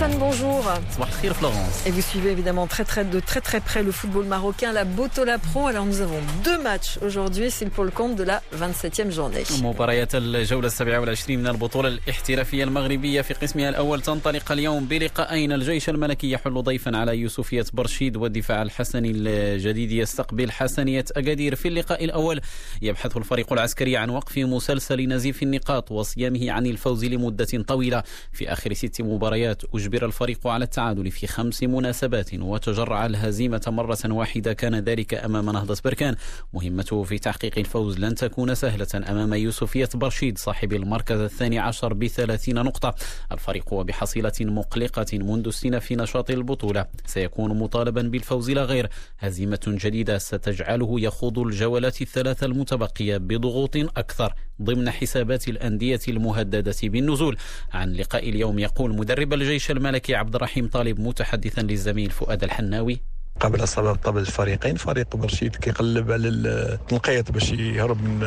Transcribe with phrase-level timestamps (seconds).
[0.00, 0.62] Hassan, bonjour.
[1.40, 1.84] Florence.
[1.86, 5.38] Et vous suivez évidemment très très de très très près le football marocain, la Botola
[5.38, 5.66] Pro.
[5.66, 9.42] Alors nous avons deux matchs aujourd'hui, c'est pour le compte de la 27e journée.
[9.62, 15.88] مباريات الجولة السابعة والعشرين من البطولة الاحترافية المغربية في قسمها الأول تنطلق اليوم بلقاءين الجيش
[15.88, 22.40] الملكي يحل ضيفا على يوسفية برشيد والدفاع الحسني الجديد يستقبل حسنية أكادير في اللقاء الأول
[22.82, 28.74] يبحث الفريق العسكري عن وقف مسلسل نزيف النقاط وصيامه عن الفوز لمدة طويلة في آخر
[28.74, 34.52] ست مباريات أجبر الفريق على التعادل في خمس مناسبات وتجرع الهزيمة مرة واحدة.
[34.52, 36.16] كان ذلك أمام نهضة بركان.
[36.52, 42.54] مهمته في تحقيق الفوز لن تكون سهلة أمام يوسفية برشيد صاحب المركز الثاني عشر بثلاثين
[42.54, 42.94] نقطة.
[43.32, 46.86] الفريق بحصيلة مقلقة منذ السنة في نشاط البطولة.
[47.06, 48.88] سيكون مطالبا بالفوز لا غير.
[49.18, 54.34] هزيمة جديدة ستجعله يخوض الجولات الثلاثة المتبقية بضغوط أكثر.
[54.62, 57.36] ضمن حسابات الأندية المهددة بالنزول.
[57.72, 63.00] عن لقاء اليوم يقول مدرب الجيش الملكي عبد الرحيم طالب متحدثا للزميل فؤاد الحناوي.
[63.40, 68.22] قبل صباب طبل الفريقين فريق برشيد كيقلب على التنقيط باش يهرب من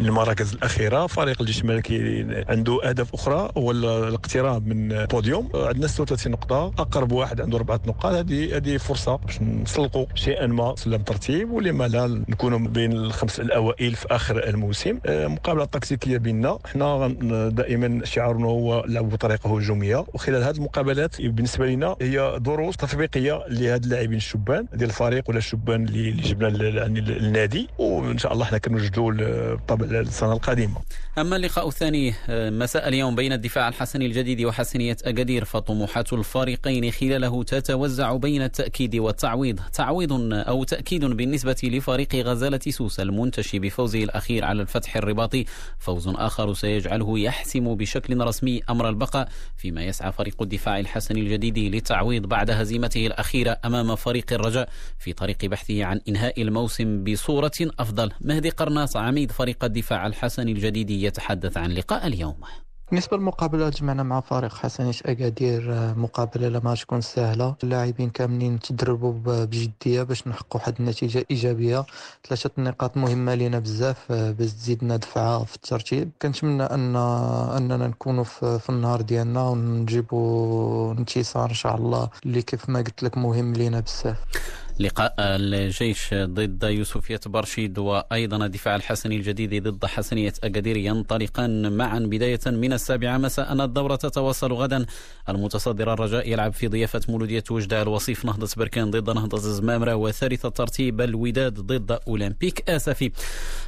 [0.00, 1.06] المراكز الأخيرة.
[1.06, 5.48] فريق الجيش الملكي عنده أهداف أخرى هو الاقتراب من بوديوم.
[5.54, 8.14] عندنا 36 نقطة أقرب واحد عنده أربعة نقاط.
[8.14, 13.94] هذه هذه فرصة باش نسلقوا شيئا ما سلم ترتيب ولما لا نكونوا بين الخمس الأوائل
[13.94, 14.98] في آخر الموسم.
[15.08, 17.08] مقابلة تكتيكيه بيننا إحنا
[17.48, 23.76] دائما شعارنا هو لعب بطريقه هجوميه وخلال هذه المقابلات بالنسبة لنا هي دروس تطبيقية لهذا
[23.84, 24.23] اللاعبين.
[24.24, 27.68] الشبان ديال الفريق ولا الشبان اللي جبنا يعني النادي.
[27.78, 30.76] وإن شاء الله إحنا كنوجدوا بالطبع السنة القادمة.
[31.18, 38.16] أما اللقاء الثاني مساء اليوم بين الدفاع الحسني الجديد وحسنية اكادير فطموحات الفريقين خلاله تتوزع
[38.16, 44.96] بين التأكيد والتعويض، تعويض أو تأكيد بالنسبة لفريق غزالة سوسة المنتشي بفوزه الأخير على الفتح
[44.96, 45.44] الرباطي،
[45.78, 52.26] فوز آخر سيجعله يحسم بشكل رسمي أمر البقاء فيما يسعى فريق الدفاع الحسني الجديد للتعويض
[52.26, 58.50] بعد هزيمته الأخيرة أمام فريق الرجاء في طريق بحثه عن إنهاء الموسم بصورة أفضل، مهدي
[58.50, 62.36] قرناص عميد فريق الدفاع الحسني الجديد يتحدث عن لقاء اليوم.
[62.90, 70.02] بالنسبة للمقابلة جمعنا مع فريق حسنية أكادير مقابلة لما تكون سهلة اللاعبين كاملين تدربوا بجدية
[70.02, 71.84] باش نحققوا واحد النتيجة إيجابية.
[72.28, 76.10] ثلاثة نقاط مهمة لينا بزاف باش تزيدنا دفعة في الترتيب.
[76.22, 76.96] كنتمنى أن
[77.56, 83.18] أننا نكونوا في النهار ديالنا ونجيبوا انتصار إن شاء الله اللي كيف ما قلت لك
[83.18, 84.16] مهم لينا بزاف.
[84.80, 92.40] لقاء الجيش ضد يوسفية برشيد وأيضا الدفاع الحسني الجديد ضد حسنية أكادير ينطلقان معا بداية
[92.46, 93.52] من السابعة مساء.
[93.52, 94.86] الدورة تتواصل غدا.
[95.28, 101.00] المتصدر الرجاء يلعب في ضيافة مولودية وجدة الوصيف نهضة بركان ضد نهضة الزمامرة وثالث الترتيب
[101.00, 103.10] الوداد ضد أولمبيك آسفي.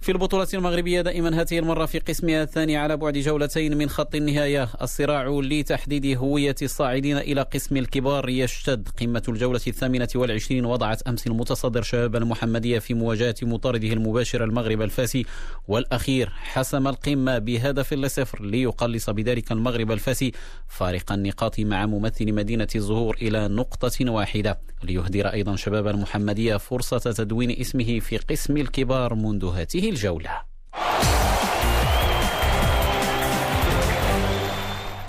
[0.00, 4.68] في البطولة المغربية دائما هذه المرة في قسمها الثاني على بعد جولتين من خط النهاية.
[4.82, 8.88] الصراع لتحديد هوية الصاعدين إلى قسم الكبار يشتد.
[9.00, 15.26] قمة الجولة الثامنة والعشرين وضعت أمس المتصدر شباب المحمدية في مواجهة مطارده المباشر المغرب الفاسي.
[15.68, 20.32] والأخير حسم القمة بهدف لصفر ليقلص بذلك المغرب الفاسي
[20.68, 24.60] فارق النقاط مع ممثل مدينة الزهور إلى نقطة واحدة.
[24.82, 30.57] ليهدر أيضا شباب المحمدية فرصة تدوين اسمه في قسم الكبار منذ هذه الجولة.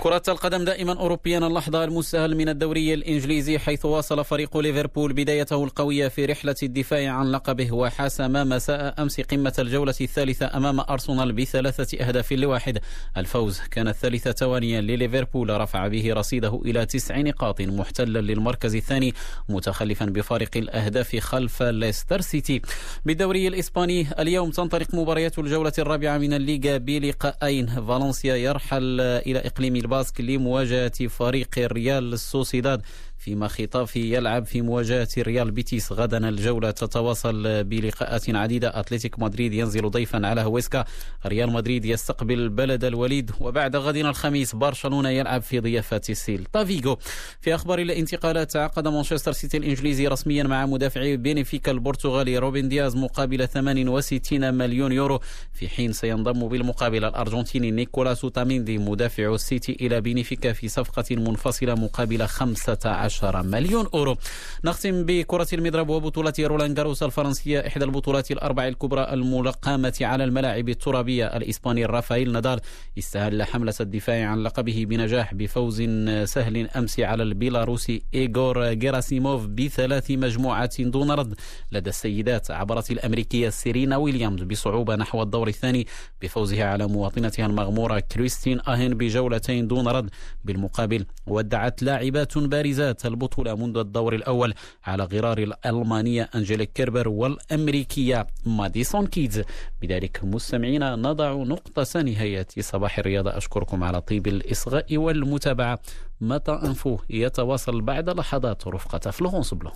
[0.02, 6.08] كرة القدم دائما أوروبيا اللحظة المستهل من الدوري الإنجليزي حيث واصل فريق ليفربول بدايته القوية
[6.08, 12.32] في رحلة الدفاع عن لقبه وحسم مساء أمس قمة الجولة الثالثة أمام أرسنال بثلاثة أهداف
[12.32, 12.78] لواحد.
[13.16, 19.14] الفوز كان الثالث تواليا لليفربول رفع به رصيده إلى تسع نقاط محتلا للمركز الثاني
[19.48, 22.62] متخلفا بفارق الأهداف خلف ليستر سيتي.
[23.04, 27.66] بالدوري الإسباني اليوم تنطلق مباريات الجولة الرابعة من الليغا بلقاءين.
[27.66, 32.82] فالنسيا يرحل إلى إقليم الباسك لمواجهة فريق ريال سوسيداد.
[33.20, 35.92] فيما خيتافي يلعب في مواجهة ريال بيتيس.
[35.92, 38.80] غدا الجولة تتواصل بلقاءات عديدة.
[38.80, 40.84] أتلتيك مدريد ينزل ضيفا على هويسكا.
[41.26, 43.30] ريال مدريد يستقبل بلد الوليد.
[43.40, 46.98] وبعد غد الخميس برشلونة يلعب في ضيافة سيلتا فيغو
[47.40, 53.48] في أخبار الانتقالات تعاقد مانشستر سيتي الإنجليزي رسميا مع مدافع بنفيكا البرتغالي روبن دياز مقابل
[53.48, 55.20] 68 مليون يورو.
[55.52, 62.26] في حين سينضم بالمقابل الأرجنتيني نيكولاس أوتاميندي مدافع السيتي إلى بنفيكا في صفقة منفصلة مقابل
[62.26, 64.16] 15 10 مليون أورو.
[64.64, 71.26] نختم بكرة المضرب وبطولة رولان جاروس الفرنسية إحدى البطولات الأربع الكبرى المقامة على الملاعب الترابية.
[71.26, 72.60] الإسباني رافائيل نادال
[72.98, 75.82] استهل حملة الدفاع عن لقبه بنجاح بفوز
[76.24, 81.34] سهل أمس على البيلاروسي إيغور جيراسيموف بثلاث مجموعات دون رد.
[81.72, 85.86] لدى السيدات عبرت الأمريكية سيرينا ويليامز بصعوبة نحو الدور الثاني
[86.22, 90.10] بفوزها على مواطنتها المغمورة كريستين أهن بجولتين دون رد.
[90.44, 94.54] بالمقابل ودعت لاعبات بارزات البطولة منذ الدور الأول
[94.84, 99.42] على غرار الألمانية أنجيليك كيربر والأمريكية ماديسون كيز.
[99.82, 105.78] بذلك مستمعينا نضع نقطة نهاية صباح الرياضة أشكركم على طيب الإصغاء والمتابعة.
[106.20, 109.70] Matin Info يتواصل بعد لحظات رفقة فلورنس بلو.